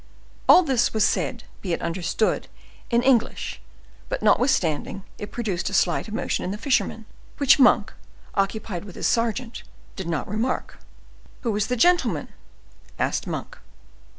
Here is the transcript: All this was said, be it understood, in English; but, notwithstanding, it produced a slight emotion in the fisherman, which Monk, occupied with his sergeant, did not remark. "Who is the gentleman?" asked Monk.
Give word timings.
All 0.49 0.63
this 0.63 0.95
was 0.95 1.05
said, 1.05 1.43
be 1.61 1.73
it 1.73 1.81
understood, 1.83 2.47
in 2.89 3.03
English; 3.03 3.61
but, 4.09 4.23
notwithstanding, 4.23 5.03
it 5.19 5.31
produced 5.31 5.69
a 5.69 5.75
slight 5.75 6.07
emotion 6.07 6.43
in 6.43 6.49
the 6.49 6.57
fisherman, 6.57 7.05
which 7.37 7.59
Monk, 7.59 7.93
occupied 8.33 8.83
with 8.83 8.95
his 8.95 9.05
sergeant, 9.05 9.61
did 9.95 10.09
not 10.09 10.27
remark. 10.27 10.79
"Who 11.41 11.55
is 11.55 11.67
the 11.67 11.75
gentleman?" 11.77 12.29
asked 12.97 13.27
Monk. 13.27 13.59